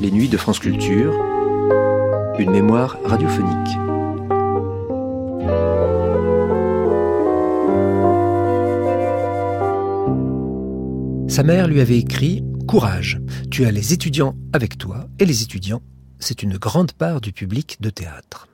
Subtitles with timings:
[0.00, 1.12] Les nuits de France Culture,
[2.38, 3.50] une mémoire radiophonique.
[11.28, 15.82] Sa mère lui avait écrit Courage, tu as les étudiants avec toi, et les étudiants,
[16.18, 18.48] c'est une grande part du public de théâtre.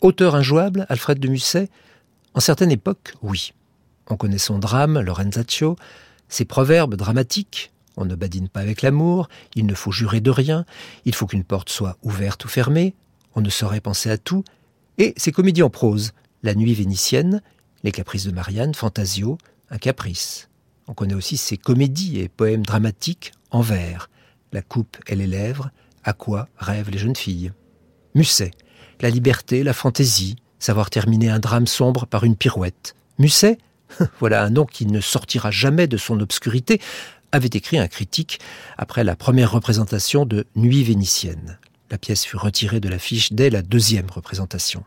[0.00, 1.68] Auteur injouable, Alfred de Musset
[2.32, 3.52] En certaines époques, oui.
[4.08, 5.74] On connaît son drame, Lorenzaccio,
[6.28, 10.64] ses proverbes dramatiques, on ne badine pas avec l'amour, il ne faut jurer de rien,
[11.04, 12.94] il faut qu'une porte soit ouverte ou fermée,
[13.34, 14.44] on ne saurait penser à tout,
[14.98, 16.12] et ses comédies en prose,
[16.44, 17.42] La nuit vénitienne,
[17.82, 19.36] Les caprices de Marianne, Fantasio,
[19.68, 20.48] Un caprice.
[20.86, 24.10] On connaît aussi ses comédies et poèmes dramatiques en vers,
[24.52, 25.72] La coupe et les lèvres,
[26.04, 27.52] À quoi rêvent les jeunes filles?
[28.14, 28.52] Musset,
[29.00, 32.96] La liberté, la fantaisie, savoir terminer un drame sombre par une pirouette.
[33.18, 33.58] Musset,
[34.18, 36.80] voilà un nom qui ne sortira jamais de son obscurité,
[37.30, 38.40] avait écrit un critique
[38.76, 41.58] après la première représentation de Nuit vénitienne.
[41.90, 44.84] La pièce fut retirée de l'affiche dès la deuxième représentation.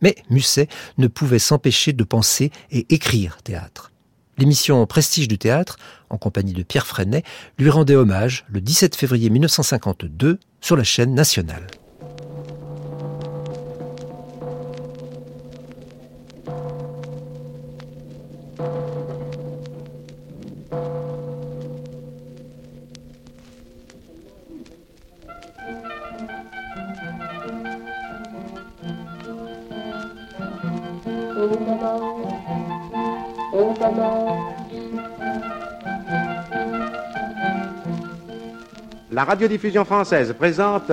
[0.00, 0.68] Mais Musset
[0.98, 3.92] ne pouvait s'empêcher de penser et écrire théâtre.
[4.38, 5.76] L'émission Prestige du théâtre,
[6.10, 7.22] en compagnie de Pierre Freinet,
[7.58, 11.66] lui rendait hommage le 17 février 1952 sur la chaîne nationale.
[39.12, 40.90] La radiodiffusion française présente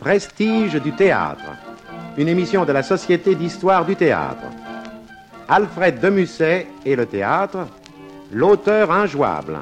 [0.00, 1.44] Prestige du théâtre,
[2.18, 4.48] une émission de la Société d'histoire du théâtre.
[5.48, 7.68] Alfred de Musset et le théâtre,
[8.32, 9.58] l'auteur injouable,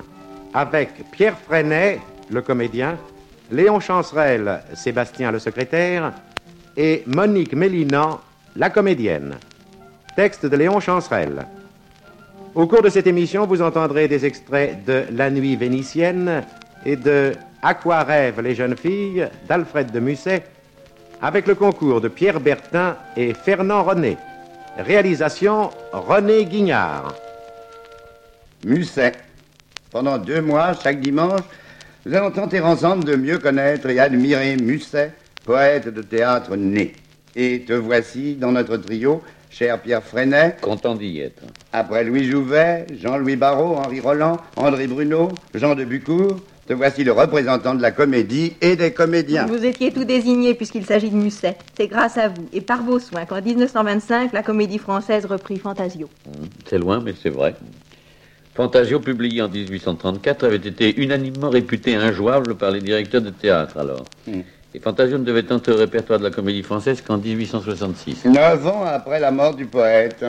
[0.54, 2.00] avec Pierre Freinet,
[2.30, 2.96] le comédien,
[3.52, 6.14] Léon Chancerelle, Sébastien le secrétaire,
[6.78, 8.18] et Monique Mélinan,
[8.56, 9.34] la comédienne.
[10.16, 11.46] Texte de Léon Chancerelle.
[12.54, 16.44] Au cours de cette émission, vous entendrez des extraits de La nuit vénitienne
[16.86, 20.44] et de À quoi rêvent les jeunes filles d'Alfred de Musset,
[21.20, 24.16] avec le concours de Pierre Bertin et Fernand René.
[24.78, 27.14] Réalisation René Guignard.
[28.64, 29.12] Musset.
[29.90, 31.42] Pendant deux mois, chaque dimanche,
[32.06, 35.12] nous allons tenter ensemble de mieux connaître et admirer Musset,
[35.44, 36.94] poète de théâtre né.
[37.36, 40.56] Et te voici dans notre trio, cher Pierre Freinet.
[40.62, 41.42] Content d'y être.
[41.74, 47.12] Après Louis Jouvet, Jean-Louis Barrault, Henri Roland, André Bruno, Jean de Bucourt, te voici le
[47.12, 49.46] représentant de la comédie et des comédiens.
[49.46, 51.56] Vous étiez tout désigné puisqu'il s'agit de Musset.
[51.76, 56.08] C'est grâce à vous et par vos soins qu'en 1925, la comédie française reprit Fantasio.
[56.66, 57.54] C'est loin, mais c'est vrai.
[58.54, 64.04] Fantasio, publié en 1834, avait été unanimement réputé injouable par les directeurs de théâtre alors.
[64.26, 64.40] Mm.
[64.74, 68.26] Et Fantasio ne devait entrer au répertoire de la comédie française qu'en 1866.
[68.26, 70.24] Neuf ans après la mort du poète,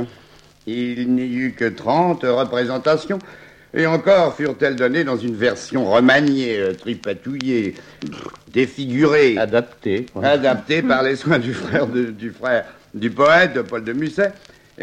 [0.66, 3.20] il n'y eut que 30 représentations.
[3.74, 7.76] Et encore furent-elles données dans une version remaniée, euh, tripatouillée,
[8.52, 10.08] défigurée, Adapté.
[10.14, 10.26] quoi.
[10.26, 14.34] adaptée par les soins du frère, de- du frère du poète, de Paul de Musset.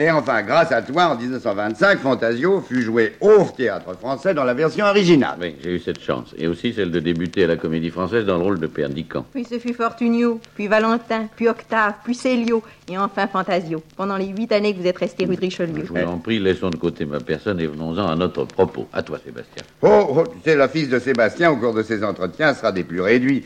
[0.01, 4.55] Et enfin, grâce à toi, en 1925, Fantasio fut joué au théâtre français dans la
[4.55, 5.37] version originale.
[5.41, 6.33] Oui, j'ai eu cette chance.
[6.39, 9.27] Et aussi celle de débuter à la comédie française dans le rôle de Père Dican.
[9.35, 13.83] Puis ce fut Fortunio, puis Valentin, puis Octave, puis Célio et enfin Fantasio.
[13.97, 15.83] Pendant les huit années que vous êtes resté rue de Richelieu.
[15.85, 18.87] Je vous en prie, laissons de côté ma personne et venons-en à notre propos.
[18.93, 19.65] À toi, Sébastien.
[19.83, 23.01] Oh, oh, tu sais, l'office de Sébastien, au cours de ses entretiens, sera des plus
[23.01, 23.45] réduits.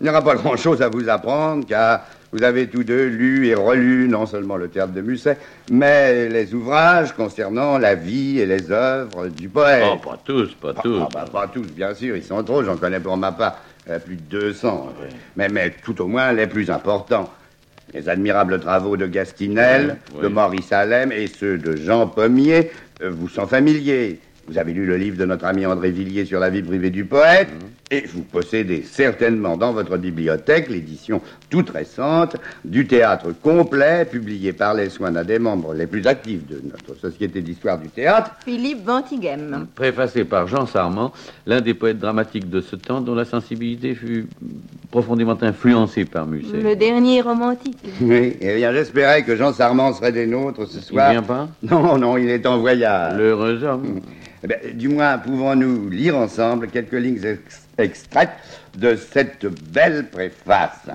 [0.00, 2.00] Il n'y aura pas grand-chose à vous apprendre, car
[2.32, 5.36] vous avez tous deux lu et relu non seulement le théâtre de Musset,
[5.70, 9.84] mais les ouvrages concernant la vie et les œuvres du poète.
[9.86, 10.98] Oh, pas tous, pas tous.
[11.02, 13.58] Ah, bah, pas tous, bien sûr, ils sont trop, j'en connais pour ma part
[13.90, 14.88] euh, plus de 200.
[15.36, 17.30] Mais, mais tout au moins les plus importants.
[17.92, 20.22] Les admirables travaux de Gastinel, Oui.
[20.22, 22.70] de Maurice Allem et ceux de Jean Pommier
[23.02, 24.18] euh, vous sont familiers.
[24.48, 27.04] Vous avez lu le livre de notre ami André Villiers sur la vie privée du
[27.04, 27.48] poète,
[27.92, 34.74] et vous possédez certainement dans votre bibliothèque l'édition toute récente du théâtre complet, publié par
[34.74, 38.84] les soins d'un des membres les plus actifs de notre société d'histoire du théâtre, Philippe
[38.84, 39.66] Ventigem.
[39.74, 41.12] Préfacé par Jean Sarment,
[41.46, 44.26] l'un des poètes dramatiques de ce temps dont la sensibilité fut
[44.90, 46.56] profondément influencée par Musset.
[46.60, 47.78] Le dernier romantique.
[48.00, 51.10] Oui, eh bien, j'espérais que Jean Sarment serait des nôtres ce Il soir.
[51.12, 51.48] vient pas?
[51.62, 53.16] Non, non, il est en voyage.
[53.16, 54.00] L'heureux homme.
[54.44, 58.30] Eh du moins, pouvons-nous lire ensemble quelques lignes ex- extraites
[58.76, 60.88] de cette belle préface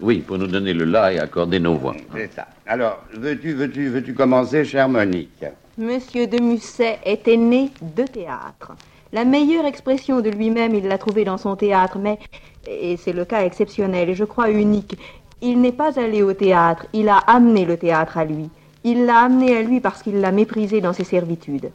[0.00, 1.94] Oui, pour nous donner le là et accorder nos voix.
[2.14, 2.48] C'est ça.
[2.66, 5.44] Alors, veux-tu, veux-tu, veux-tu commencer, chère Monique?
[5.76, 8.72] Monsieur de Musset était né de théâtre.
[9.12, 12.18] La meilleure expression de lui-même, il l'a trouvée dans son théâtre, mais,
[12.66, 14.98] et c'est le cas exceptionnel et je crois unique,
[15.40, 18.50] il n'est pas allé au théâtre, il a amené le théâtre à lui.
[18.84, 21.70] Il l'a amené à lui parce qu'il l'a méprisé dans ses servitudes.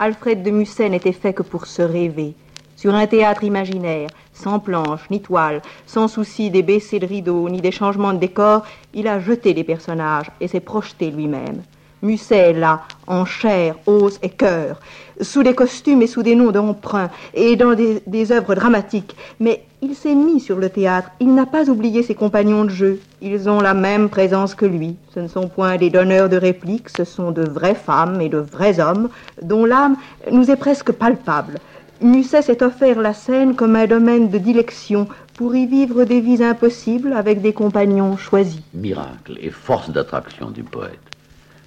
[0.00, 2.34] Alfred de Musset n'était fait que pour se rêver.
[2.76, 7.60] Sur un théâtre imaginaire, sans planche ni toile, sans souci des baissées de rideaux ni
[7.60, 11.62] des changements de décor, il a jeté les personnages et s'est projeté lui-même.
[12.02, 14.80] Musset là, en chair, os et cœur,
[15.20, 19.16] sous des costumes et sous des noms d'emprunt, et dans des, des œuvres dramatiques.
[19.38, 23.00] Mais il s'est mis sur le théâtre, il n'a pas oublié ses compagnons de jeu.
[23.20, 24.96] Ils ont la même présence que lui.
[25.14, 28.38] Ce ne sont point des donneurs de répliques, ce sont de vraies femmes et de
[28.38, 29.10] vrais hommes,
[29.42, 29.96] dont l'âme
[30.32, 31.58] nous est presque palpable.
[32.00, 36.42] Musset s'est offert la scène comme un domaine de dilection pour y vivre des vies
[36.42, 38.62] impossibles avec des compagnons choisis.
[38.72, 40.98] Miracle et force d'attraction du poète.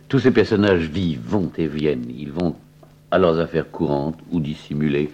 [0.10, 2.10] Tous ces personnages vivent, vont et viennent.
[2.18, 2.56] Ils vont
[3.12, 5.12] à leurs affaires courantes ou dissimulées,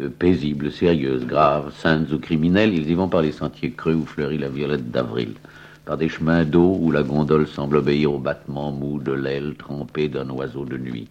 [0.00, 2.74] euh, paisibles, sérieuses, graves, saintes ou criminelles.
[2.74, 5.34] Ils y vont par les sentiers creux où fleurit la violette d'avril,
[5.84, 10.08] par des chemins d'eau où la gondole semble obéir au battement mou de l'aile trempée
[10.08, 11.08] d'un oiseau de nuit,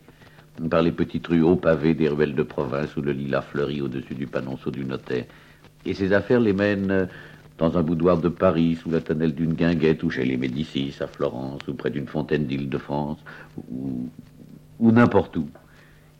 [0.69, 4.15] par les petites rues hauts pavées des ruelles de province où le lilas fleurit au-dessus
[4.15, 5.25] du panonceau du notaire.
[5.85, 7.05] Et ces affaires les mènent euh,
[7.57, 11.07] dans un boudoir de Paris, sous la tonnelle d'une guinguette, ou chez les Médicis, à
[11.07, 13.19] Florence, ou près d'une fontaine d'Île-de-France,
[13.69, 15.47] ou n'importe où.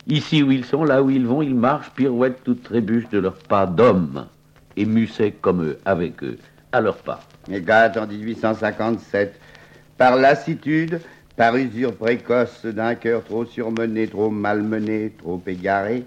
[0.08, 3.38] Ici où ils sont, là où ils vont, ils marchent, pirouettent ou trébuchent de leurs
[3.38, 4.26] pas d'hommes,
[4.76, 6.38] et Musset comme eux, avec eux,
[6.74, 7.22] à leurs pas.
[7.50, 9.40] Égate en 1857,
[9.98, 11.00] par lassitude,
[11.38, 16.04] par usure précoce d'un cœur trop surmené, trop malmené, trop égaré,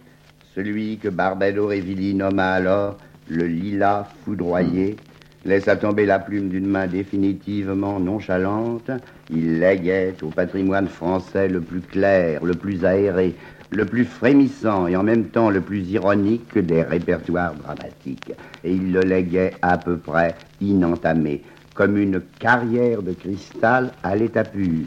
[0.55, 2.99] celui que Barbado Révilly nomma alors
[3.29, 4.97] le lilas foudroyé,
[5.45, 8.91] laissa tomber la plume d'une main définitivement nonchalante,
[9.31, 13.35] il léguait au patrimoine français le plus clair, le plus aéré,
[13.71, 18.33] le plus frémissant et en même temps le plus ironique des répertoires dramatiques.
[18.65, 21.43] Et il le léguait à peu près inentamé,
[21.75, 24.87] comme une carrière de cristal à l'état pur.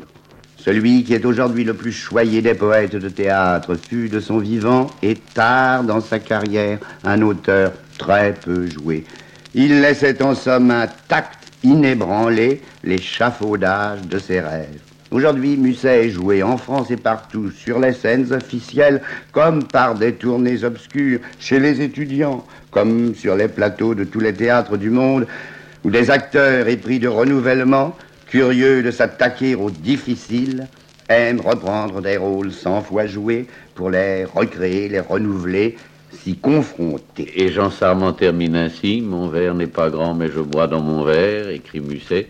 [0.57, 4.87] Celui qui est aujourd'hui le plus choyé des poètes de théâtre fut de son vivant
[5.01, 9.05] et tard dans sa carrière un auteur très peu joué.
[9.53, 14.88] Il laissait en somme intact, inébranlé, l'échafaudage de ses rêves.
[15.11, 19.01] Aujourd'hui, Musset est joué en France et partout, sur les scènes officielles,
[19.31, 24.33] comme par des tournées obscures, chez les étudiants, comme sur les plateaux de tous les
[24.33, 25.25] théâtres du monde,
[25.83, 27.95] où des acteurs épris de renouvellement,
[28.27, 30.67] curieux de s'attaquer aux difficiles,
[31.09, 35.75] aiment reprendre des rôles cent fois joués pour les recréer, les renouveler,
[36.11, 37.31] s'y confronter.
[37.35, 41.03] Et Jean Sarment termine ainsi Mon verre n'est pas grand, mais je bois dans mon
[41.03, 42.27] verre, écrit Musset.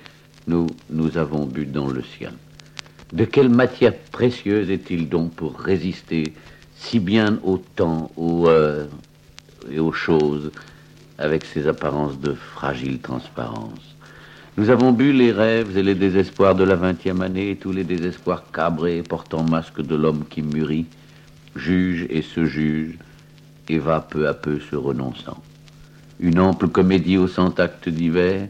[0.48, 2.32] Nous, nous avons bu dans le sien.
[3.12, 6.34] De quelle matière précieuse est-il donc pour résister
[6.76, 8.88] si bien au temps, aux heures
[9.72, 10.52] et aux choses,
[11.18, 13.96] avec ces apparences de fragile transparence
[14.58, 18.44] Nous avons bu les rêves et les désespoirs de la vingtième année, tous les désespoirs
[18.52, 20.86] cabrés portant masque de l'homme qui mûrit,
[21.56, 22.96] juge et se juge,
[23.68, 25.42] et va peu à peu se renonçant.
[26.20, 28.48] Une ample comédie aux cent actes divers,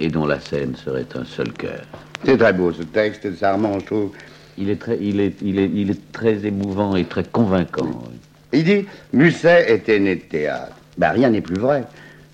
[0.00, 1.82] et dont la scène serait un seul cœur.
[2.24, 4.10] C'est très beau ce texte de Sarment, je trouve.
[4.58, 7.84] Il est très, il est, il est, il est très émouvant et très convaincant.
[7.84, 8.18] oui.
[8.52, 10.72] Il dit Musset était né de théâtre.
[10.98, 11.84] Ben, rien n'est plus vrai.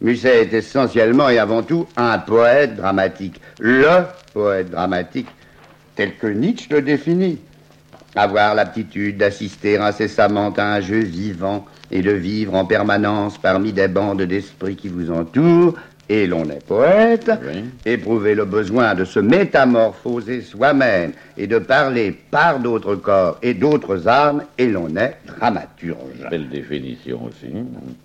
[0.00, 3.40] Musset est essentiellement et avant tout un poète dramatique.
[3.60, 5.28] Le poète dramatique,
[5.94, 7.38] tel que Nietzsche le définit.
[8.14, 13.88] Avoir l'aptitude d'assister incessamment à un jeu vivant et de vivre en permanence parmi des
[13.88, 15.74] bandes d'esprits qui vous entourent,
[16.08, 17.64] et l'on est poète, Oui.
[17.84, 24.06] éprouver le besoin de se métamorphoser soi-même et de parler par d'autres corps et d'autres
[24.08, 26.28] âmes, et l'on est dramaturge.
[26.30, 27.52] Belle définition aussi.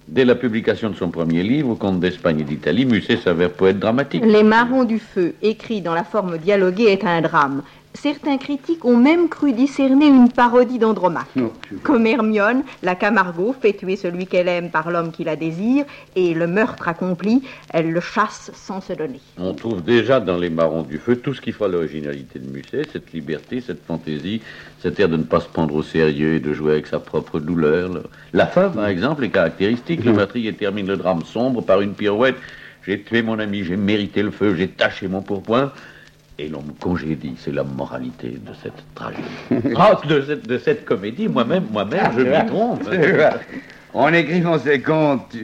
[0.08, 4.24] Dès la publication de son premier livre, Conte d'Espagne et d'Italie, Musset s'avère poète dramatique.
[4.26, 7.62] Les Marrons du Feu, écrit dans la forme dialoguée, est un drame.
[7.94, 11.28] Certains critiques ont même cru discerner une parodie d'Andromaque.
[11.36, 11.52] Non,
[11.84, 15.84] Comme Hermione, la Camargo fait tuer celui qu'elle aime par l'homme qui la désire,
[16.16, 17.44] et le meurtre accompli,
[17.74, 19.20] elle le chasse sans se donner.
[19.38, 22.88] On trouve déjà dans les marrons du feu tout ce qui fait l'originalité de Musset,
[22.94, 24.42] cette liberté, cette fantaisie,
[24.80, 27.40] cet air de ne pas se prendre au sérieux et de jouer avec sa propre
[27.40, 27.90] douleur.
[27.90, 30.06] Le- La fin, par exemple, est caractéristique.
[30.06, 32.38] Le meurtrier termine le drame sombre par une pirouette.
[32.88, 35.72] J'ai tué mon ami, j'ai mérité le feu, j'ai taché mon pourpoint.
[36.44, 39.22] Et l'on me congédie, c'est la moralité de cette tragédie.
[39.78, 42.82] Ah, de, cette, de cette comédie, moi-même, moi-même, je m'y trompe.
[43.94, 45.36] En écrivant ces contes,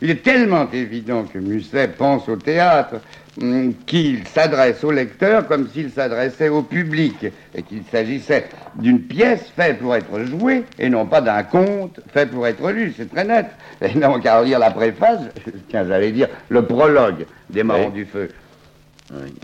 [0.00, 2.96] Il est tellement évident que Musset pense au théâtre
[3.40, 8.46] hum, qu'il s'adresse au lecteur comme s'il s'adressait au public et qu'il s'agissait
[8.76, 12.94] d'une pièce faite pour être jouée et non pas d'un conte fait pour être lu.
[12.96, 13.46] C'est très net.
[13.82, 15.20] Et donc, à lire la préface,
[15.68, 17.92] tiens, j'allais dire le prologue des Marrons Oui.
[17.92, 18.28] du Feu.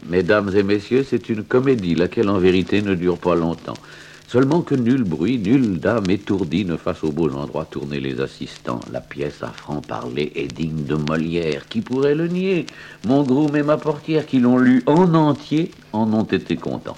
[0.09, 3.77] Mesdames et messieurs, c'est une comédie, laquelle en vérité ne dure pas longtemps.
[4.27, 8.81] Seulement que nul bruit, nulle dame étourdie ne fasse au beau endroit tourner les assistants.
[8.91, 11.69] La pièce à franc-parler est digne de Molière.
[11.69, 12.67] Qui pourrait le nier?
[13.07, 16.97] Mon groom et ma portière, qui l'ont lu en entier, en ont été contents.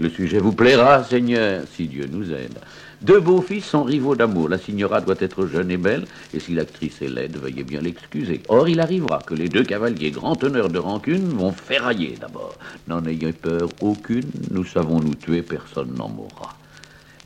[0.00, 2.58] Le sujet vous plaira, Seigneur, si Dieu nous aide.
[3.02, 4.48] Deux beaux fils sont rivaux d'amour.
[4.48, 8.40] La signora doit être jeune et belle, et si l'actrice est laide, veuillez bien l'excuser.
[8.48, 12.54] Or, il arrivera que les deux cavaliers, grand honneur de rancune, vont ferrailler d'abord.
[12.86, 16.56] N'en ayez peur aucune, nous savons nous tuer, personne n'en mourra.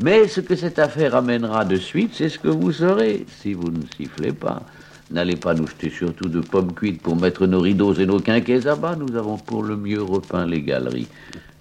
[0.00, 3.70] Mais ce que cette affaire amènera de suite, c'est ce que vous saurez, si vous
[3.70, 4.62] ne sifflez pas.
[5.10, 8.66] N'allez pas nous jeter surtout de pommes cuites pour mettre nos rideaux et nos quinquets
[8.66, 8.96] à bas.
[8.96, 11.08] Nous avons pour le mieux repeint les galeries.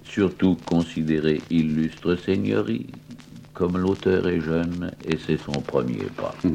[0.05, 2.87] Surtout considérez illustre seigneurie.
[3.55, 6.35] Comme l'auteur est jeune, et c'est son premier pas.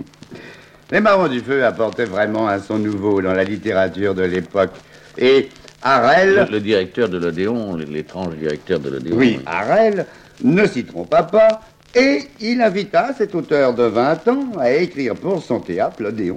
[0.92, 4.73] Les Marrons du Feu apportaient vraiment un son nouveau dans la littérature de l'époque.
[5.16, 5.49] Et
[5.83, 6.47] Harel...
[6.49, 9.16] Le, le directeur de l'Odéon, l'étrange directeur de l'Odéon.
[9.16, 10.04] Oui, Harel
[10.45, 11.62] ne s'y trompa pas
[11.95, 16.37] et il invita cet auteur de 20 ans à écrire pour son théâtre, l'Odéon,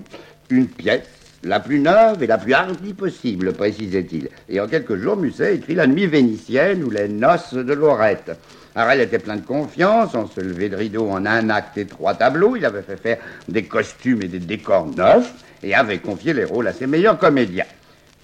[0.49, 1.03] une pièce
[1.43, 4.29] la plus neuve et la plus hardie possible, précisait-il.
[4.49, 8.31] Et en quelques jours, Musset écrit La nuit vénitienne ou Les noces de Lorette.
[8.75, 12.15] Harel était plein de confiance, on se levait de rideau en un acte et trois
[12.15, 16.45] tableaux, il avait fait faire des costumes et des décors neufs et avait confié les
[16.45, 17.65] rôles à ses meilleurs comédiens.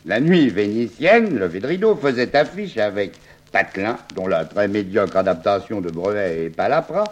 [0.05, 3.13] La nuit vénitienne, levé de rideau, faisait affiche avec
[3.51, 7.03] Patelin, dont la très médiocre adaptation de Brevet est Palapra,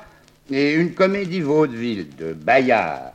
[0.52, 3.12] et une comédie vaudeville de Bayard.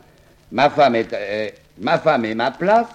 [0.52, 1.48] Ma femme est, euh,
[1.80, 2.86] ma femme est ma place,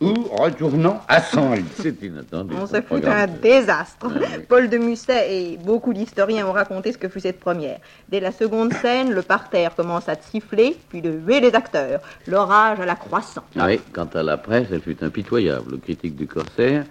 [0.00, 1.64] ou retournons à Senlis.
[1.80, 2.54] C'est inattendu.
[2.60, 3.18] On ce se fout programme.
[3.18, 4.06] un désastre.
[4.14, 4.44] Ah oui.
[4.48, 7.78] Paul de Musset et beaucoup d'historiens ont raconté ce que fut cette première.
[8.08, 12.00] Dès la seconde scène, le parterre commence à siffler, puis de huer les acteurs.
[12.26, 13.42] L'orage à la croissant.
[13.58, 15.72] Ah oui, quant à la presse, elle fut impitoyable.
[15.72, 16.84] Le critique du Corsaire,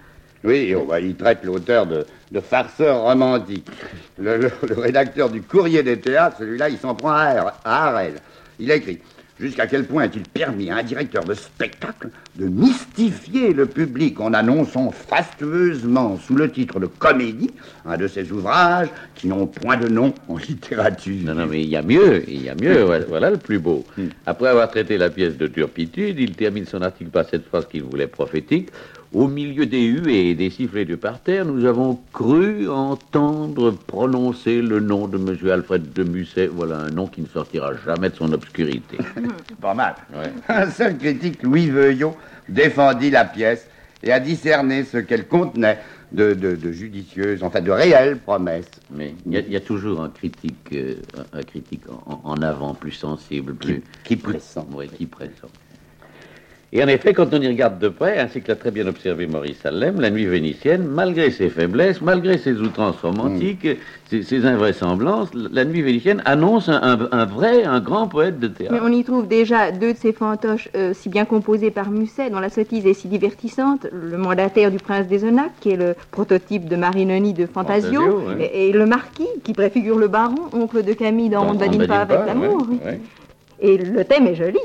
[0.44, 3.68] Oui, bah, il traite l'auteur de, de farceur romantique.
[4.18, 8.16] Le, le- le rédacteur du Courrier des théâtres, celui-là, il s'en prend à, à Harel.
[8.60, 9.00] Il a écrit
[9.38, 14.34] Jusqu'à quel point est-il permis à un directeur de spectacle de mystifier le public en
[14.34, 17.52] annonçant fastueusement sous le titre de comédie
[17.86, 21.18] un de ses ouvrages qui n'ont point de nom en littérature?
[21.26, 23.60] Non, non, mais il y a mieux, il y a mieux, voilà, voilà le plus
[23.60, 23.86] beau.
[24.26, 27.84] Après avoir traité la pièce de turpitude, il termine son article par cette phrase qu'il
[27.84, 28.70] voulait prophétique.
[29.14, 34.82] Au milieu des huées et des sifflets du parterre, nous avons cru entendre prononcer le
[34.82, 35.38] nom de M.
[35.50, 36.48] Alfred de Musset.
[36.48, 38.98] Voilà un nom qui ne sortira jamais de son obscurité.
[39.62, 39.96] Pas mal.
[40.14, 40.32] Ouais.
[40.50, 42.16] Un seul critique, Louis Veuillot,
[42.50, 43.68] défendit la pièce
[44.04, 45.80] et a discerné ce qu'elle contenait
[46.12, 48.70] de, de- de judicieuses, enfin de réelles promesses.
[48.92, 50.96] Mais il y, a- il y a toujours un critique, euh,
[51.32, 53.82] un, critique en, en avant, plus sensible, plus...
[54.04, 54.58] qui pressent.
[54.74, 55.30] Oui, qui pressent.
[56.78, 59.28] Et en effet, quand on y regarde de près, ainsi que l'a très bien observé
[59.28, 63.66] Maurice Salem, la nuit vénitienne, malgré ses faiblesses, malgré ses outrances romantiques,
[64.10, 68.50] ses, ses invraisemblances, la nuit vénitienne annonce un, un- un vrai, un grand poète de
[68.50, 68.84] Mais théâtre.
[68.84, 72.40] on y trouve déjà deux de ces fantoches euh, si bien composés par Musset, dont
[72.42, 73.88] la sottise est si divertissante.
[73.94, 78.02] Le mandataire du prince des Onac, qui est le prototype de Marinoni de Fantasio,
[78.38, 81.88] et, et le marquis, qui préfigure le baron, oncle de Camille dans On ne badine
[81.88, 82.68] pas avec l'amour.
[82.86, 83.00] ouais.
[83.62, 84.60] Et le thème est joli.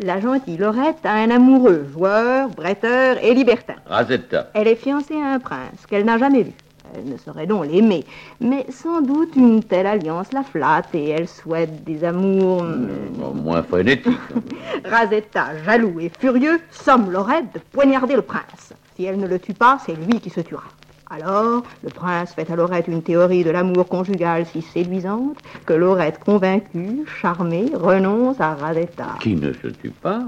[0.00, 3.74] La gentille Laurette a un amoureux, joueur, bretteur et libertin.
[3.86, 4.48] Razetta.
[4.54, 6.52] Elle est fiancée à un prince qu'elle n'a jamais vu.
[6.94, 8.04] Elle ne saurait donc l'aimer.
[8.40, 12.62] Mais sans doute une telle alliance la flatte et elle souhaite des amours.
[12.62, 14.16] euh, Bon, moins frénétique.
[14.84, 18.72] Razetta, jaloux et furieux, somme Laurette de poignarder le prince.
[18.96, 20.64] Si elle ne le tue pas, c'est lui qui se tuera.
[21.10, 26.18] Alors, le prince fait à Laurette une théorie de l'amour conjugal si séduisante que Laurette,
[26.20, 29.16] convaincue, charmée, renonce à Razetta.
[29.20, 30.22] qui ne se tue pas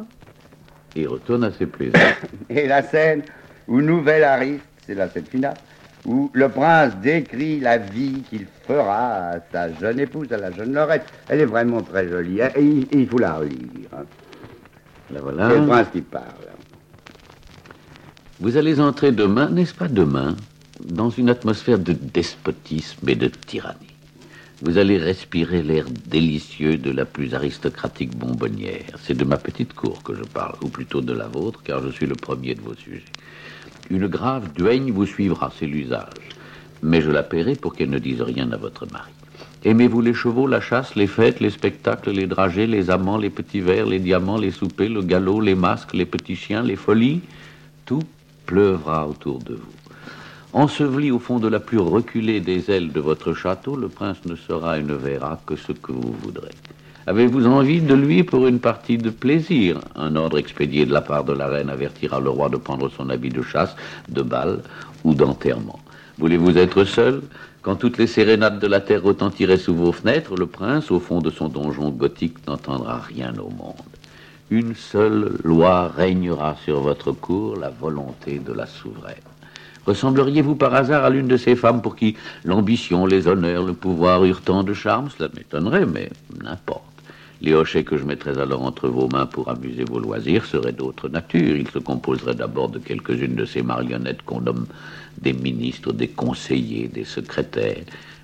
[0.96, 2.00] et retourne à ses plaisirs.
[2.48, 3.22] Et la scène
[3.68, 5.54] où Nouvelle arrive, c'est la scène finale,
[6.06, 10.72] où le prince décrit la vie qu'il fera à sa jeune épouse, à la jeune
[10.72, 11.04] Lorette.
[11.28, 12.40] Elle est vraiment très jolie.
[12.42, 13.58] hein, Et il, il faut la relire.
[13.96, 14.04] hein.
[15.10, 16.24] C'est le prince qui parle.
[18.40, 20.34] Vous allez entrer demain, n'est-ce pas demain,
[20.86, 23.86] dans une atmosphère de despotisme et de tyrannie.
[24.62, 28.98] Vous allez respirer l'air délicieux de la plus aristocratique bonbonnière.
[29.02, 31.88] C'est de ma petite cour que je parle, ou plutôt de la vôtre, car je
[31.88, 33.04] suis le premier de vos sujets.
[33.88, 36.12] Une grave duègne vous suivra, c'est l'usage.
[36.82, 39.10] Mais je la paierai pour qu'elle ne dise rien à votre mari.
[39.64, 43.60] Aimez-vous les chevaux, la chasse, les fêtes, les spectacles, les dragées, les amants, les petits
[43.60, 47.20] verres, les diamants, les soupers, le galop, les masques, les petits chiens, les folies?
[47.84, 48.02] Tout
[48.46, 49.79] pleuvra autour de vous.
[50.52, 54.34] Enseveli au fond de la plus reculée des ailes de votre château, le prince ne
[54.34, 56.50] sera et ne verra que ce que vous voudrez.
[57.06, 59.80] Avez-vous envie de lui pour une partie de plaisir?
[59.94, 63.10] Un ordre expédié de la part de la reine avertira le roi de prendre son
[63.10, 63.76] habit de chasse,
[64.08, 64.60] de bal
[65.04, 65.78] ou d'enterrement.
[66.18, 67.22] Voulez-vous être seul?
[67.62, 71.20] Quand toutes les sérénades de la terre retentiraient sous vos fenêtres, le prince, au fond
[71.20, 73.76] de son donjon gothique, n'entendra rien au monde.
[74.50, 79.29] Une seule loi régnera sur votre cour, la volonté de la souveraine.
[79.90, 84.24] Ressembleriez-vous par hasard à l'une de ces femmes pour qui l'ambition, les honneurs, le pouvoir
[84.24, 85.10] eurent tant de charme?
[85.10, 86.10] Cela m'étonnerait, mais
[86.44, 86.84] n'importe.
[87.42, 91.08] Les hochets que je mettrais alors entre vos mains pour amuser vos loisirs seraient d'autre
[91.08, 91.56] nature.
[91.56, 94.66] Ils se composeraient d'abord de quelques-unes de ces marionnettes qu'on nomme
[95.20, 97.82] des ministres, des conseillers, des secrétaires.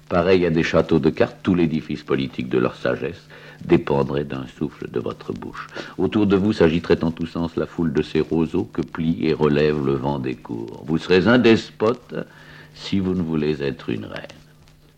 [0.08, 3.25] Pareil à des châteaux de cartes, tout l'édifice politique de leur sagesse
[3.64, 5.66] dépendrait d'un souffle de votre bouche.
[5.98, 9.32] Autour de vous s'agiterait en tous sens la foule de ces roseaux que plie et
[9.32, 10.84] relève le vent des cours.
[10.86, 12.14] Vous serez un despote
[12.74, 14.26] si vous ne voulez être une reine.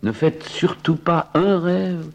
[0.03, 2.07] Ne faites surtout pas un rêve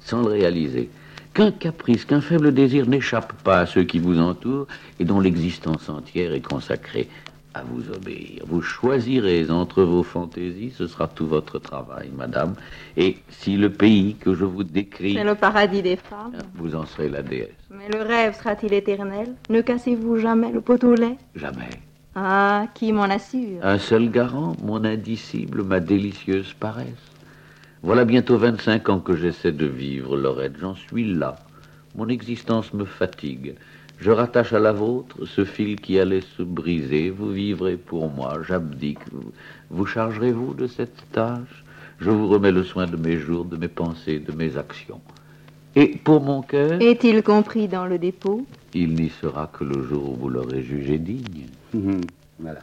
[0.00, 0.90] sans le réaliser.
[1.32, 4.66] Qu'un caprice, qu'un faible désir n'échappe pas à ceux qui vous entourent
[4.98, 7.08] et dont l'existence entière est consacrée
[7.54, 8.44] à vous obéir.
[8.46, 12.54] Vous choisirez entre vos fantaisies, ce sera tout votre travail, madame.
[12.96, 15.14] Et si le pays que je vous décris...
[15.14, 16.38] C'est le paradis des femmes.
[16.54, 17.50] Vous en serez la déesse.
[17.70, 19.34] Mais le rêve sera-t-il éternel?
[19.48, 21.16] Ne cassez-vous jamais le pot au lait?
[21.34, 21.70] Jamais.
[22.14, 23.60] Ah, qui m'en assure?
[23.62, 26.86] Un seul garant, mon indicible, ma délicieuse paresse.
[27.82, 30.56] Voilà bientôt 25 ans que j'essaie de vivre, Lorette.
[30.60, 31.36] J'en suis là.
[31.96, 33.54] Mon existence me fatigue.
[34.00, 37.10] Je rattache à la vôtre ce fil qui allait se briser.
[37.10, 39.00] Vous vivrez pour moi, j'abdique.
[39.68, 41.64] Vous chargerez-vous de cette tâche?
[42.00, 45.02] Je vous remets le soin de mes jours, de mes pensées, de mes actions.
[45.76, 46.80] Et pour mon cœur?
[46.80, 48.46] Est-il compris dans le dépôt?
[48.72, 51.48] Il n'y sera que le jour où vous l'aurez jugé digne.
[51.74, 52.00] Mhm,
[52.38, 52.60] voilà.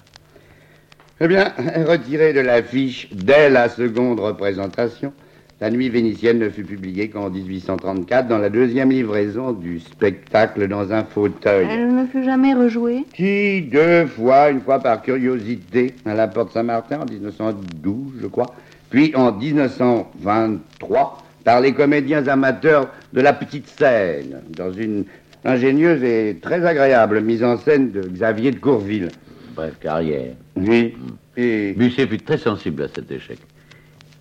[1.22, 1.54] Eh bien,
[1.88, 5.14] retiré de l'affiche dès la seconde représentation,
[5.60, 10.94] la nuit vénitienne ne fut publiée qu'en 1834 dans la deuxième livraison du spectacle dans
[10.94, 11.68] un fauteuil.
[11.70, 13.06] Elle ne fut jamais rejouée?
[13.14, 18.54] Qui, deux fois, une fois par curiosité, à la Porte Saint-Martin en 1912, je crois,
[18.92, 25.06] puis en 1923 par les comédiens amateurs de la petite scène, dans une
[25.44, 29.10] ingénieuse et très agréable mise en scène de Xavier de Courville.
[29.56, 30.34] Bref, carrière.
[30.56, 30.96] Oui.
[31.36, 33.40] Et Musset fut très sensible à cet échec.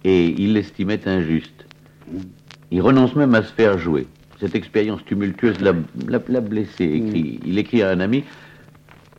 [0.08, 1.66] Et il l'estimait injuste.
[2.70, 4.06] Il renonce même à se faire jouer.
[4.38, 5.72] Cette expérience tumultueuse l'a,
[6.06, 6.84] l'a- l'a blessé.
[6.84, 8.22] Écrit, Il écrit à un ami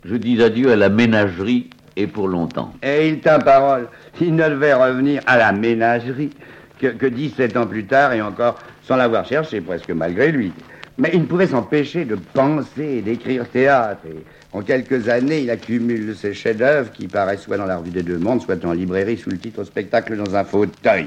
[0.06, 2.72] Je dis adieu à la ménagerie et pour longtemps.
[2.82, 3.88] Et il tint parole.
[4.18, 6.30] Il ne devait revenir à la ménagerie
[6.80, 10.52] que, que 17 ans plus tard, et encore sans l'avoir cherché, presque malgré lui.
[10.98, 14.00] Mais il ne pouvait s'empêcher de penser et d'écrire théâtre.
[14.06, 14.16] Et
[14.52, 18.18] en quelques années, il accumule ses chefs-d'œuvre qui paraissent soit dans la revue des Deux
[18.18, 21.06] Mondes, soit en librairie sous le titre Spectacle dans un fauteuil.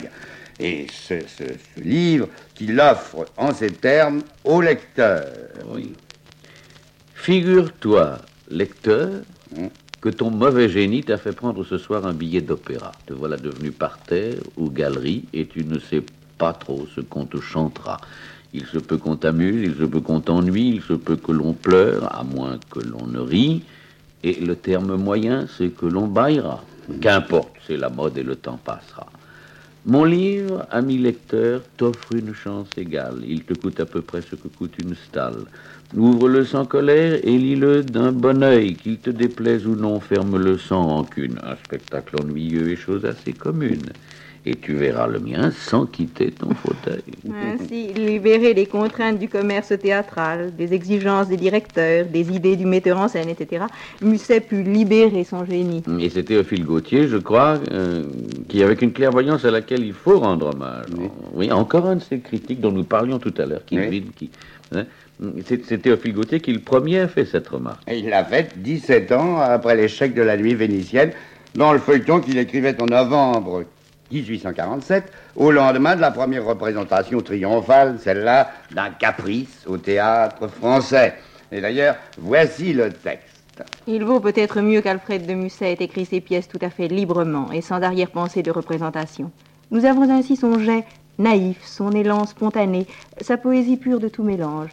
[0.60, 1.44] Et ce, ce-
[1.76, 5.26] ce livre qu'il offre en ces termes au lecteur.
[5.74, 5.94] Oui.
[7.16, 9.10] Figure-toi, lecteur,
[9.54, 9.68] Hmm.
[10.00, 12.94] que ton mauvais génie t'a fait prendre ce soir un billet d'opéra.
[13.06, 16.02] Te voilà devenu parterre ou galerie et tu ne sais
[16.38, 18.00] pas trop ce qu'on te chantera.
[18.54, 21.54] Il se peut qu'on t'amuse, il se peut qu'on t'ennuie, il se peut que l'on
[21.54, 23.64] pleure, à moins que l'on ne rie.
[24.24, 26.64] Et le terme moyen, c'est que l'on baillera.
[27.00, 29.08] Qu'importe, c'est la mode et le temps passera.
[29.86, 33.24] Mon livre, ami lecteur, t'offre une chance égale.
[33.26, 35.46] Il te coûte à peu près ce que coûte une stalle.
[35.96, 38.76] Ouvre-le sans colère et lis-le d'un bon œil.
[38.76, 41.40] Qu'il te déplaise ou non, ferme-le sans rancune.
[41.44, 43.90] Un spectacle ennuyeux est chose assez commune.
[44.44, 47.04] Et tu verras le mien sans quitter ton fauteuil.
[47.32, 52.98] Ainsi, libérer les contraintes du commerce théâtral, des exigences des directeurs, des idées du metteur
[52.98, 53.66] en scène, etc.,
[54.02, 55.84] Musset put libérer son génie.
[56.00, 58.06] Et c'est Théophile Gautier, je crois, euh,
[58.50, 60.86] qui, avec une clairvoyance à laquelle il faut rendre hommage.
[61.34, 63.90] Oui, encore un de ces critiques dont nous parlions tout à l'heure, qui Oui.
[63.90, 64.32] vide, qui.
[64.74, 64.86] hein,
[65.46, 67.82] c'est c'est Théophile Gautier qui, le premier, a fait cette remarque.
[67.88, 71.12] Et il l'a fait 17 ans après l'échec de la nuit vénitienne,
[71.54, 73.66] dans le feuilleton qu'il écrivait en novembre
[74.12, 81.16] 1847, au lendemain de la première représentation triomphale, celle-là d'un caprice au théâtre français.
[81.52, 83.64] Et d'ailleurs, voici le texte.
[83.88, 87.52] Il vaut peut-être mieux qu'Alfred de Musset ait écrit ses pièces tout à fait librement
[87.52, 89.32] et sans arrière-pensée de représentation.
[89.72, 90.86] Nous avons ainsi son jet
[91.20, 92.88] naïf, son élan spontané,
[93.20, 94.70] sa poésie pure de tout mélange.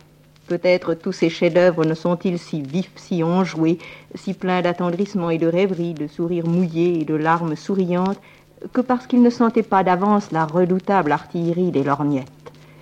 [0.46, 3.78] Peut-être tous ces chefs-d'œuvre ne sont-ils si vifs, si enjoués,
[4.14, 8.18] si pleins d'attendrissement et de rêverie, de sourires mouillés et de larmes souriantes,
[8.72, 12.28] que parce qu'il ne sentait pas d'avance la redoutable artillerie des lorgnettes.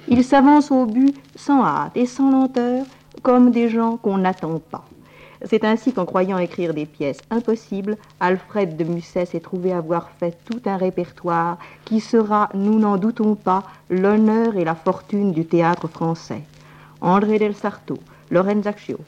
[0.08, 2.84] Il s'avance au but sans hâte et sans lenteur,
[3.22, 4.84] comme des gens qu'on n'attend pas.
[5.44, 10.36] C'est ainsi qu'en croyant écrire des pièces impossibles, Alfred de Musset s'est trouvé avoir fait
[10.50, 15.88] tout un répertoire qui sera, nous n'en doutons pas, l'honneur et la fortune du théâtre
[15.88, 16.42] français.
[17.00, 17.98] André del Sarto,
[18.30, 18.98] Lorenzaccio,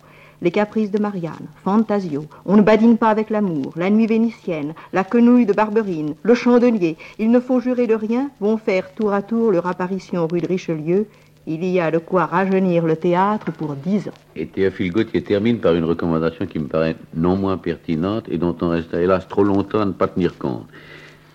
[0.40, 5.04] Les Caprices de Marianne, Fantasio, On ne badine pas avec l'amour, La Nuit vénitienne, La
[5.04, 9.22] Quenouille de Barberine, Le Chandelier, Ils ne font jurer de rien, vont faire tour à
[9.22, 11.06] tour leur apparition rue de Richelieu
[11.48, 14.12] il y a de quoi rajeunir le théâtre pour dix ans.
[14.36, 18.54] Et Théophile Gauthier termine par une recommandation qui me paraît non moins pertinente et dont
[18.60, 20.66] on reste hélas trop longtemps à ne pas tenir compte.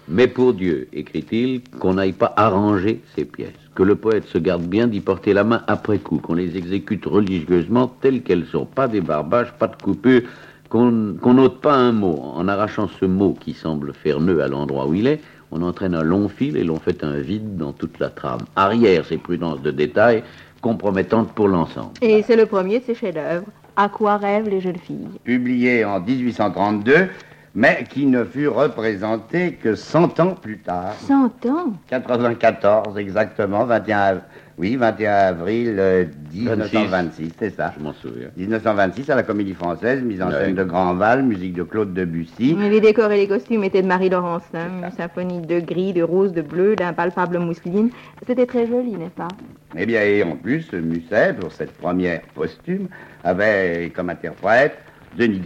[0.07, 4.63] Mais pour Dieu, écrit-il, qu'on n'aille pas arranger ces pièces, que le poète se garde
[4.63, 8.87] bien d'y porter la main après coup, qu'on les exécute religieusement telles qu'elles sont, pas
[8.87, 10.23] des barbages, pas de coupures,
[10.69, 14.87] qu'on n'ôte pas un mot, en arrachant ce mot qui semble faire nœud à l'endroit
[14.87, 17.99] où il est, on entraîne un long fil et l'on fait un vide dans toute
[17.99, 18.41] la trame.
[18.55, 20.23] Arrière ces prudences de détail
[20.61, 21.91] compromettantes pour l'ensemble.
[22.01, 25.07] Et c'est le premier de ces chefs-d'œuvre, À quoi rêvent les jeunes filles?
[25.23, 27.07] Publié en 1832,
[27.55, 30.93] mais qui ne fut représenté que 100 ans plus tard.
[31.07, 31.73] 100 ans?
[31.87, 34.21] 94 exactement, 21
[34.59, 37.73] oui, 21 avril 1926, euh, c'est ça.
[37.75, 38.29] Je m'en souviens.
[38.37, 42.55] 1926 à la Comédie Française, mise en scène de Grandval, musique de Claude Debussy.
[42.55, 46.43] les décors et les costumes étaient de Marie-Laurence, une symphonie de gris, de rose, de
[46.43, 47.89] bleu, d'impalpable mousseline.
[48.27, 49.27] C'était très joli, n'est-ce pas?
[49.75, 52.89] Eh bien, et en plus, Musset, pour cette première posthume,
[53.23, 54.77] avait comme interprète
[55.17, 55.39] Denis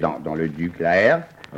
[0.00, 0.74] Dans, dans, Le Duc.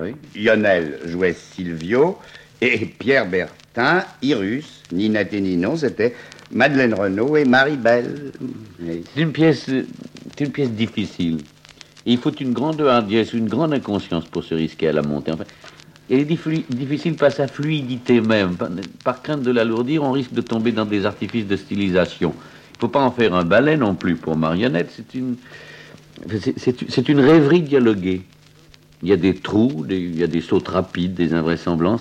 [0.01, 0.15] Oui.
[0.37, 2.19] Lionel jouait Silvio,
[2.61, 6.15] et Pierre Bertin, Irus, Ninette et Ninon, c'était
[6.51, 8.33] Madeleine Renaud et Marie Belle.
[9.15, 11.39] C'est une pièce, une pièce difficile.
[12.07, 15.33] Il faut une grande hardiesse, une grande inconscience pour se risquer à la montée.
[15.33, 15.45] Enfin,
[16.11, 16.25] elle est
[16.71, 18.57] difficile par sa fluidité même.
[19.05, 22.33] Par, crainte de l'alourdir, on risque de tomber dans des artifices de stylisation.
[22.33, 24.91] Il ne faut pas en faire un ballet non plus pour marionnette.
[24.97, 25.37] C'est une,
[26.57, 28.23] c'est une rêverie dialoguée.
[29.03, 32.01] Il y a des trous, il y a des sautes rapides, des invraisemblances,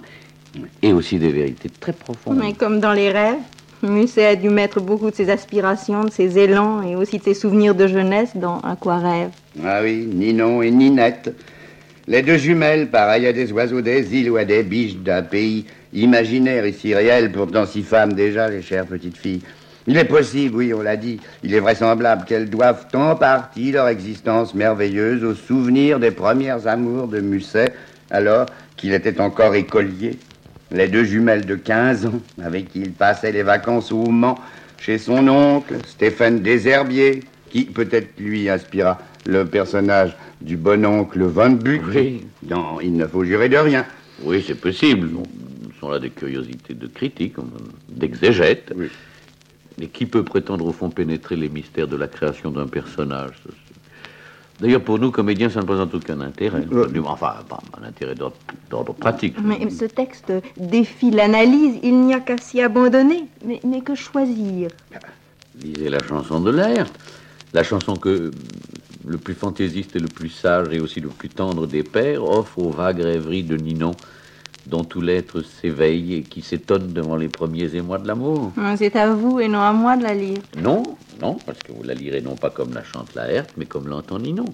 [0.82, 2.38] et aussi des vérités très profondes.
[2.38, 3.38] Mais comme dans les rêves,
[3.84, 7.36] Musset a dû mettre beaucoup de ses aspirations, de ses élans et aussi de ses
[7.36, 9.30] souvenirs de jeunesse dans Un quoi rêve.
[9.63, 11.36] Ah oui, Ninon et Ninette.
[12.08, 15.65] Les deux jumelles, pareilles à des oiseaux des îles ou à des biches d'un pays
[15.93, 19.41] imaginaire et si réel, pourtant si femmes déjà, les chères petites filles.
[19.89, 23.88] Il est possible, oui, on l'a dit, il est vraisemblable qu'elles doivent en partie leur
[23.88, 27.73] existence merveilleuse au souvenir des premières amours de Musset,
[28.12, 30.19] alors qu'il était encore écolier
[30.71, 34.38] les deux jumelles de 15 ans, avec qui il passait les vacances au Mans,
[34.78, 41.50] chez son oncle, Stéphane Desherbiers, qui peut-être lui inspira le personnage du bon oncle Van
[41.50, 42.26] Buck oui.
[42.43, 43.86] dans Il ne faut jurer de rien.
[44.21, 45.10] Oui, c'est possible.
[45.73, 47.36] Ce sont là des curiosités de critique,
[47.88, 48.73] d'exégète.
[48.76, 48.89] Oui.
[49.79, 53.35] Et qui peut prétendre au fond pénétrer les mystères de la création d'un personnage?
[54.59, 56.65] D'ailleurs, pour nous, comédiens, ça ne présente aucun intérêt.
[57.05, 59.35] Enfin, pas un intérêt d'ordre pratique.
[59.43, 61.75] Mais ce texte défie l'analyse.
[61.83, 64.69] Il n'y a qu'à s'y abandonner, mais, que choisir?
[65.61, 66.87] Lisez la chanson de l'air.
[67.53, 68.31] La chanson que
[69.05, 72.57] le plus fantaisiste et le plus sage et aussi le plus tendre des pères offre
[72.59, 73.91] aux vagues rêveries de Ninon
[74.69, 78.51] dont tout l'être s'éveille et qui s'étonne devant les premiers émois de l'amour.
[78.58, 80.39] Ah, c'est à vous et non à moi de la lire.
[80.62, 80.84] Non,
[81.21, 83.88] non, parce que vous la lirez non pas comme la chante la Herthe, mais comme
[83.88, 84.45] l'entend Ninon.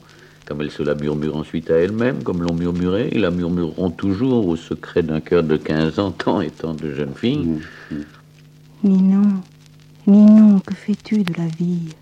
[0.46, 4.48] Comme elle se la murmure ensuite à elle-même, comme l'on murmurait, et la murmureront toujours
[4.48, 7.60] au secret d'un cœur de 15 ans, tant et tant de jeunes filles.
[8.84, 9.42] Ninon,
[10.06, 11.96] Ninon, que fais-tu de la vie?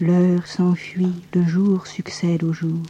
[0.00, 2.80] L'heure s'enfuit, le jour succède au jour.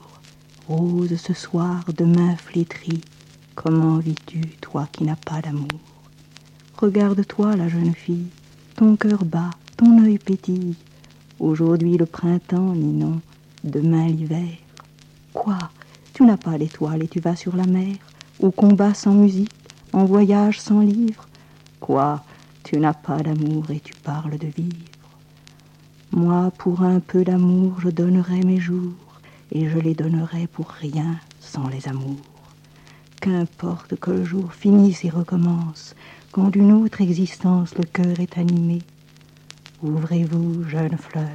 [0.69, 3.01] Rose ce soir, demain flétrie.
[3.63, 5.69] Comment vis-tu, toi qui n'as pas d'amour
[6.79, 8.29] Regarde-toi, la jeune fille,
[8.75, 10.77] ton cœur bat, ton œil pétille.
[11.39, 13.21] Aujourd'hui le printemps, Ninon,
[13.63, 14.57] demain l'hiver.
[15.35, 15.59] Quoi
[16.15, 17.97] Tu n'as pas d'étoiles et tu vas sur la mer,
[18.39, 19.53] au combat sans musique,
[19.93, 21.29] en voyage sans livre?
[21.81, 22.25] Quoi
[22.63, 24.87] Tu n'as pas d'amour et tu parles de vivre?
[26.13, 29.21] Moi, pour un peu d'amour, je donnerai mes jours,
[29.53, 32.40] et je les donnerai pour rien sans les amours.
[33.21, 35.95] Qu'importe que le jour finisse et recommence,
[36.33, 38.79] quand d'une autre existence le cœur est animé.
[39.83, 41.29] Ouvrez-vous, jeune fleur.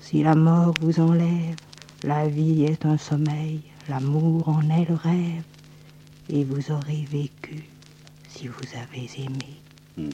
[0.00, 1.56] Si la mort vous enlève,
[2.04, 5.42] la vie est un sommeil, l'amour en est le rêve,
[6.28, 7.64] et vous aurez vécu
[8.28, 9.60] si vous avez aimé.
[9.96, 10.10] Hmm.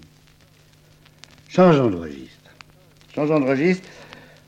[1.50, 2.50] Changeons de registre.
[3.14, 3.86] Changeons de registre.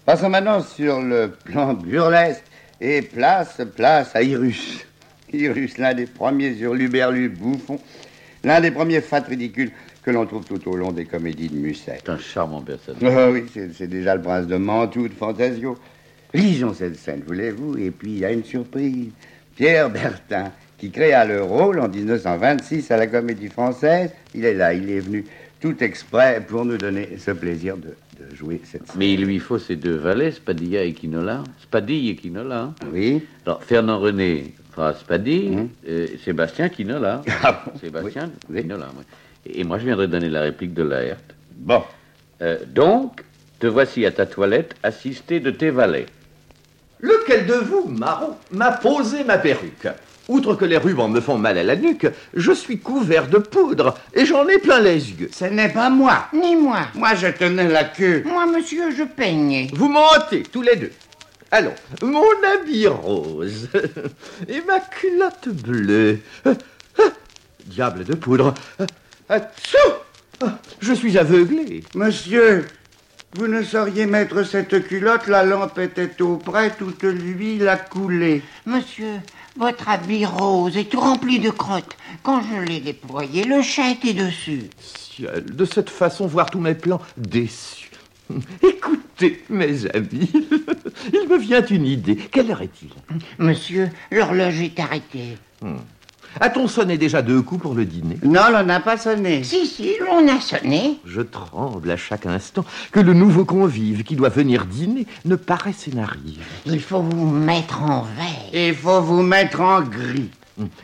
[0.07, 2.45] Passons maintenant sur le plan burlesque
[2.81, 4.87] et place, place à Irus.
[5.79, 7.79] L'un des premiers hurluberlus bouffons
[8.45, 9.71] L'un des premiers fats ridicules
[10.03, 11.99] que l'on trouve tout au long des comédies de Musset.
[12.05, 13.03] C'est un charmant personnage.
[13.17, 15.79] Ah oui, c'est déjà le prince de Mantoue, de Fantasio.
[16.35, 17.79] Lisons cette scène, voulez-vous?
[17.79, 19.09] Et puis, il y a une surprise.
[19.57, 24.75] Pierre Bertin, qui créa le rôle en 1926 à la Comédie Française, il est là,
[24.75, 25.25] il est venu
[25.61, 28.97] tout exprès pour nous donner ce plaisir de, de jouer cette scène.
[28.99, 31.45] Mais il lui faut ces deux valets, Spadilla et Quinola.
[31.63, 32.61] Spadille et Quinola.
[32.63, 32.75] hein.
[32.93, 35.69] Oui Alors, Fernand René fera Spadille, Mhm.
[35.89, 37.23] euh, Sébastien Quinola.
[37.43, 37.73] Ah bon?
[37.81, 38.63] Sébastien Oui, oui.
[38.63, 39.05] Quinola, oui.
[39.55, 41.35] Et moi, je viendrai donner la réplique de Laerte.
[41.57, 41.83] Bon.
[42.43, 43.23] Euh, donc,
[43.61, 46.07] te voici à ta toilette, assisté de tes valets.
[47.01, 49.89] Lequel de vous, Marron, m'a posé ma perruque?
[50.27, 53.95] Outre que les rubans me font mal à la nuque, je suis couvert de poudre
[54.15, 55.29] et j'en ai plein les yeux.
[55.31, 56.29] Ce n'est pas moi.
[56.33, 56.87] Ni moi.
[56.95, 58.23] Moi, je tenais la queue.
[58.25, 59.69] Moi, monsieur, je peignais.
[59.75, 60.91] Vous mentez, tous les deux.
[61.57, 63.69] Allons, mon habit rose
[64.49, 66.19] et ma culotte bleue.
[67.67, 68.55] Diable de poudre.
[69.29, 69.79] Atchou
[70.81, 71.85] Je suis aveuglé.
[71.95, 72.67] Monsieur,
[73.35, 78.43] vous ne sauriez mettre cette culotte, la lampe était tout près, toute l'huile a coulé.
[78.67, 79.21] Monsieur,
[79.57, 81.97] votre habit rose est tout rempli de crottes.
[82.25, 84.71] Quand je l'ai déployé, le chat était dessus.
[84.81, 87.93] Ciel, de cette façon, voir tous mes plans déçus.
[89.21, 90.29] Écoutez, mes amis,
[91.13, 92.17] il me vient une idée.
[92.17, 92.89] Quelle heure est-il?
[93.39, 95.39] Monsieur, l'horloge est arrêtée.
[96.41, 98.19] A-t-on sonné déjà deux coups pour le dîner?
[98.25, 99.45] Non, l'on n'a pas sonné.
[99.45, 100.99] Si, si, l'on a sonné.
[101.07, 105.87] Je tremble à chaque instant que le nouveau convive qui doit venir dîner ne paraisse
[105.87, 106.43] et n'arrive.
[106.67, 108.69] Il faut vous mettre en veille.
[108.69, 110.31] Il faut vous mettre en gris.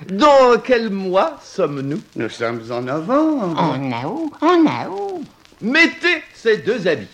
[0.08, 2.00] Dans quel mois sommes-nous?
[2.14, 3.60] Nous sommes en novembre.
[3.60, 5.24] En août, en août.
[5.62, 7.08] Mettez ces deux habits.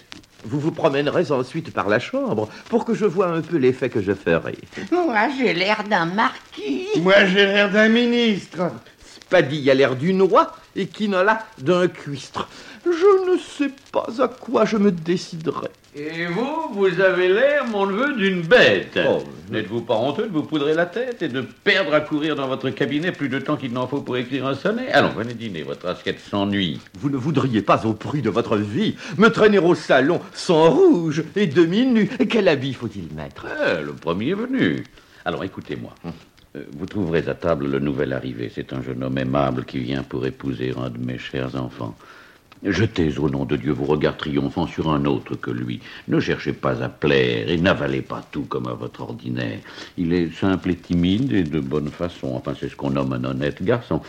[0.48, 4.00] Vous vous promènerez ensuite par la chambre pour que je vois un peu l'effet que
[4.00, 4.56] je ferai.
[4.92, 6.86] Moi, j'ai l'air d'un marquis.
[7.00, 8.70] Moi, j'ai l'air d'un ministre.
[9.04, 12.48] Spadille a l'air d'une roi et Quinola d'un cuistre.
[12.84, 15.70] Je ne sais pas à quoi je me déciderai.
[15.98, 18.98] Et vous, vous avez l'air, mon neveu, d'une bête.
[19.08, 19.22] Oh.
[19.50, 22.68] N'êtes-vous pas honteux de vous poudrer la tête et de perdre à courir dans votre
[22.68, 24.92] cabinet plus de temps qu'il n'en faut pour écrire un sonnet?
[24.92, 26.80] Allons, venez dîner, votre assiette s'ennuie.
[26.98, 31.24] Vous ne voudriez pas, au prix de votre vie, me traîner au salon sans rouge
[31.34, 32.08] et demi-nu.
[32.28, 33.46] Quel habit faut-il mettre?
[33.46, 34.84] Eh, le premier venu.
[35.24, 35.94] Alors écoutez-moi.
[36.56, 38.52] Euh, Vous trouverez à table le nouvel arrivé.
[38.54, 41.96] C'est un jeune homme aimable qui vient pour épouser un de mes chers enfants.
[42.62, 45.80] Jetez au nom de Dieu vos regards triomphants sur un autre que lui.
[46.08, 49.58] Ne cherchez pas à plaire et n'avalez pas tout comme à votre ordinaire.
[49.98, 52.32] Il est simple et timide et de bonne façon.
[52.34, 54.00] Enfin, c'est ce qu'on nomme un honnête garçon.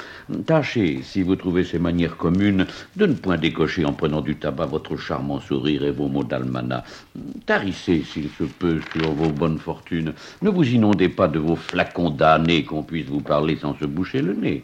[0.46, 4.66] Tâchez, si vous trouvez ses manières communes, de ne point décocher en prenant du tabac
[4.66, 6.86] votre charmant sourire et vos mots d'almanach.
[7.46, 10.14] Tarissez, s'il se peut, sur vos bonnes fortunes.
[10.42, 14.22] Ne vous inondez pas de vos flacons damnés qu'on puisse vous parler sans se boucher
[14.22, 14.64] le nez.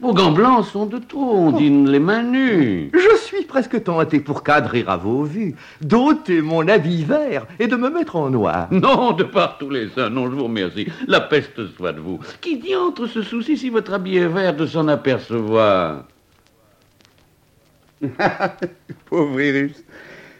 [0.00, 2.92] Vos gants blancs sont de trop, on dîne les mains nues.
[2.94, 7.74] Je suis presque tenté pour cadrer à vos vues, d'ôter mon habit vert et de
[7.74, 8.68] me mettre en noir.
[8.88, 10.86] Non, de par tous les saints, non, je vous remercie.
[11.08, 12.20] La peste soit de vous.
[12.40, 16.04] Qui diantre se soucie si votre habit est vert de s'en apercevoir?
[19.06, 19.82] Pauvre Irus.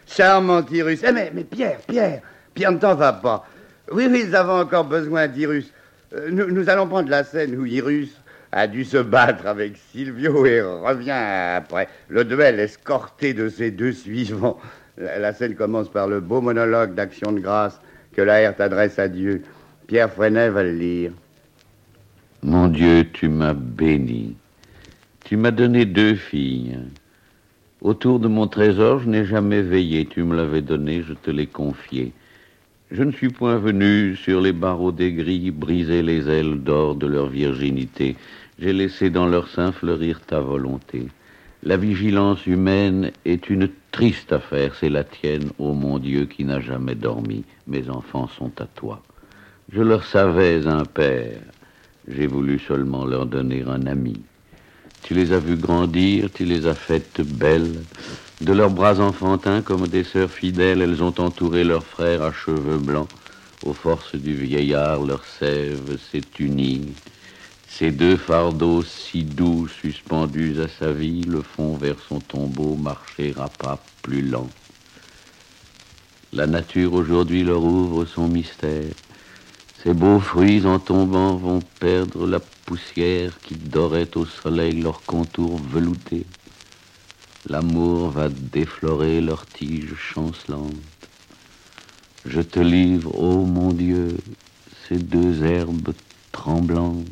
[0.07, 1.03] Charmant Irus.
[1.03, 2.21] Eh, mais, mais Pierre, Pierre,
[2.53, 3.45] Pierre, ne t'en va pas.
[3.91, 5.73] Oui, oui, nous avons encore besoin d'Irus.
[6.15, 8.09] Euh, nous, nous allons prendre la scène où Irus
[8.51, 11.87] a dû se battre avec Silvio et revient après.
[12.07, 14.59] Le duel escorté de ses deux suivants.
[14.97, 17.79] La, scène commence par le beau monologue d'action de grâce
[18.13, 19.43] que Laerte adresse à Dieu.
[19.87, 21.11] Pierre Freinet va le lire.
[22.43, 24.35] Mon Dieu, tu m'as béni.
[25.23, 26.77] Tu m'as donné deux filles.
[27.81, 30.05] Autour de mon trésor, je n'ai jamais veillé.
[30.05, 32.11] Tu me l'avais donné, je te l'ai confié.
[32.91, 37.05] Je ne suis point venu sur les barreaux des grilles briser les ailes d'or de
[37.05, 38.15] leur virginité.
[38.61, 41.07] J'ai laissé dans leur sein fleurir ta volonté.
[41.63, 46.59] La vigilance humaine est une triste affaire, c'est la tienne, ô mon Dieu, qui n'a
[46.59, 47.45] jamais dormi.
[47.67, 49.01] Mes enfants sont à toi.
[49.71, 51.39] Je leur savais un père.
[52.09, 54.19] J'ai voulu seulement leur donner un ami.
[55.03, 57.83] Tu les as vues grandir, tu les as faites belles.
[58.41, 62.77] De leurs bras enfantins, comme des sœurs fidèles, elles ont entouré leurs frères à cheveux
[62.77, 63.09] blancs.
[63.65, 66.93] Aux forces du vieillard, leur sève s'est unie.
[67.79, 73.33] Ces deux fardeaux si doux suspendus à sa vie le font vers son tombeau marcher
[73.37, 74.49] à pas plus lents.
[76.33, 78.91] La nature aujourd'hui leur ouvre son mystère.
[79.81, 85.57] Ces beaux fruits en tombant vont perdre la poussière qui dorait au soleil leurs contours
[85.57, 86.25] veloutés.
[87.47, 90.73] L'amour va déflorer leurs tiges chancelantes.
[92.25, 94.17] Je te livre, ô mon Dieu,
[94.89, 95.93] ces deux herbes
[96.33, 97.07] tremblantes.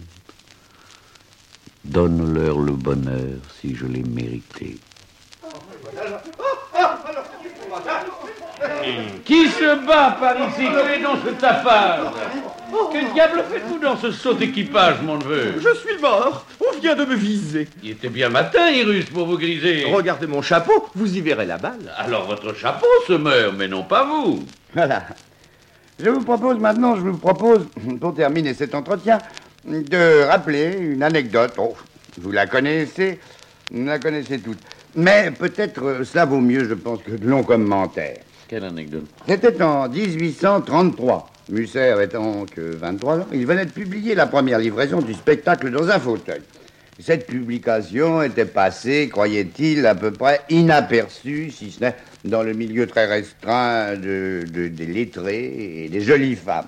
[1.88, 4.78] Donne-leur le bonheur si je l'ai mérité.
[9.23, 10.63] Qui se bat par ici?
[10.65, 12.08] Quel est donc ce tapage
[12.91, 15.56] Que diable faites-vous dans ce saut équipage, mon neveu?
[15.60, 16.45] Je suis mort.
[16.60, 17.67] On vient de me viser.
[17.84, 19.86] Il était bien matin, Irus, pour vous griser.
[19.86, 21.93] Regardez mon chapeau, vous y verrez la balle.
[21.97, 24.43] Alors votre chapeau se meurt, mais non pas vous.
[24.73, 25.04] Voilà.
[26.00, 27.65] Je vous propose maintenant, je vous propose,
[28.00, 29.17] pour terminer cet entretien,
[29.67, 31.53] de rappeler une anecdote.
[31.58, 31.75] Oh,
[32.19, 33.19] vous la connaissez,
[33.71, 34.60] vous la connaissez toutes.
[34.95, 38.17] Mais peut-être euh, cela vaut mieux, je pense, que de longs commentaires.
[38.47, 41.30] Quelle anecdote C'était en 1833.
[41.49, 43.27] Musset avait donc 23 ans.
[43.32, 46.41] Il venait de publier la première livraison du spectacle dans un fauteuil.
[46.99, 52.88] Cette publication était passée, croyait-il, à peu près inaperçue, si ce n'est dans le milieu
[52.88, 56.65] très restreint de, de- des lettrés et des jolies femmes.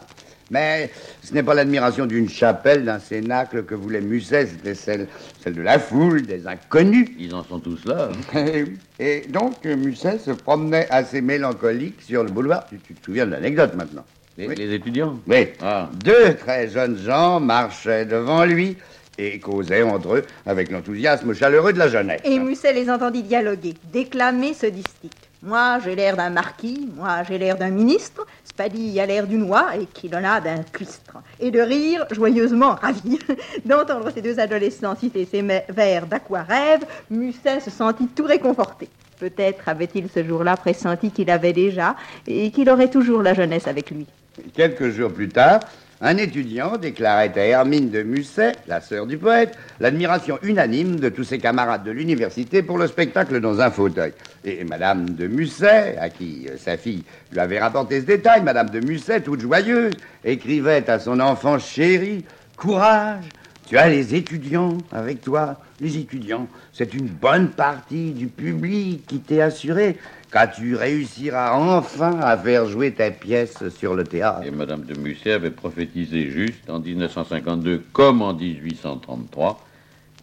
[0.51, 0.89] Mais
[1.23, 5.07] ce n'est pas l'admiration d'une chapelle, d'un cénacle que voulait Musset, c'était celle,
[5.43, 7.09] celle de la foule, des inconnus.
[7.19, 8.09] Ils en sont tous là.
[8.33, 8.45] hein.
[8.99, 12.65] Et donc, Musset se promenait assez mélancolique sur le boulevard.
[12.67, 14.03] Tu, tu te souviens de l'anecdote maintenant?
[14.37, 14.55] Les, Oui.
[14.55, 15.19] les étudiants?
[15.27, 15.49] Oui.
[15.61, 15.89] Ah.
[16.03, 18.77] Deux très jeunes gens marchaient devant lui
[19.17, 22.21] et causaient entre eux avec l'enthousiasme chaleureux de la jeunesse.
[22.23, 25.11] Et Musset les entendit dialoguer, déclamer ce distique.
[25.43, 28.25] Moi, j'ai l'air d'un marquis, moi, j'ai l'air d'un ministre,
[28.59, 31.19] Spadille a l'air d'une oie et Quilona d'un cuistre.
[31.39, 33.17] Et de rire, joyeusement ravi.
[33.65, 38.89] D'entendre ces deux adolescents citer ces vers d'aquarève, Musset se sentit tout réconforté.
[39.17, 41.95] Peut-être avait-il ce jour-là pressenti qu'il avait déjà
[42.27, 44.05] et qu'il aurait toujours la jeunesse avec lui.
[44.53, 45.61] Quelques jours plus tard,
[46.01, 51.25] un étudiant déclarait à Hermine de Musset, la sœur du poète, l'admiration unanime de tous
[51.25, 54.13] ses camarades de l'université pour le spectacle dans un fauteuil.
[54.45, 58.69] Et Madame de Musset, à qui euh, sa fille lui avait rapporté ce détail, Madame
[58.69, 62.23] de Musset, toute joyeuse, écrivait à son enfant chéri
[62.55, 63.25] Courage,
[63.69, 65.57] tu as les étudiants avec toi.
[65.79, 69.95] Les étudiants, c'est une bonne partie du public qui t'est assuré
[70.31, 74.41] quand tu réussiras enfin à faire jouer ta pièce sur le théâtre.
[74.45, 79.63] Et Madame de Musset avait prophétisé juste en 1952 comme en 1833.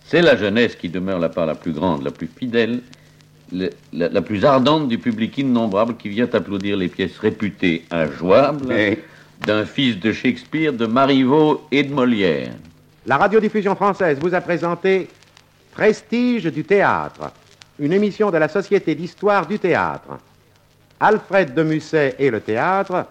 [0.05, 2.81] C'est la jeunesse qui demeure la part la plus grande, la plus fidèle,
[3.53, 8.67] le- la, la plus ardente du public innombrable qui vient applaudir les pièces réputées injouables
[8.69, 8.99] Oui.
[9.47, 12.51] d'un fils de Shakespeare, de Marivaux et de Molière.
[13.07, 15.07] La radiodiffusion française vous a présenté
[15.71, 17.31] Prestige du théâtre,
[17.79, 20.19] une émission de la Société d'histoire du théâtre.
[20.99, 23.07] Alfred de Musset et le théâtre,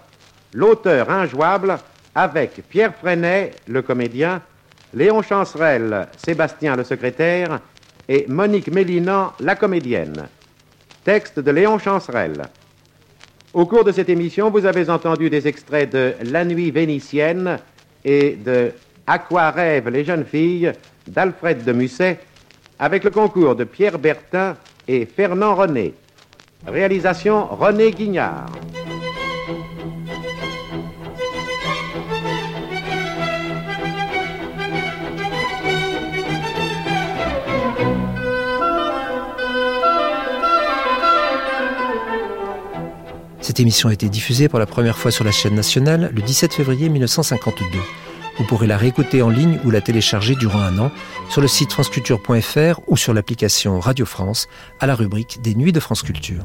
[0.53, 1.77] l'auteur injouable
[2.13, 4.41] avec Pierre Freinet, le comédien,
[4.93, 7.61] Léon Chancerelle, Sébastien le secrétaire
[8.09, 10.27] et Monique Mélinan, la comédienne.
[11.05, 12.41] Texte de Léon Chancerelle.
[13.53, 17.59] Au cours de cette émission, vous avez entendu des extraits de La nuit vénitienne
[18.03, 18.73] et de
[19.07, 20.71] À quoi rêvent les jeunes filles
[21.07, 22.19] d'Alfred de Musset
[22.79, 25.93] avec le concours de Pierre Bertin et Fernand René.
[26.65, 28.49] Réalisation René Guignard.
[43.41, 46.55] Cette émission a été diffusée pour la première fois sur la chaîne nationale le 17
[46.55, 47.79] février 1952.
[48.37, 50.91] Vous pourrez la réécouter en ligne ou la télécharger durant un an
[51.29, 54.47] sur le site franceculture.fr ou sur l'application Radio France
[54.79, 56.43] à la rubrique des Nuits de France Culture.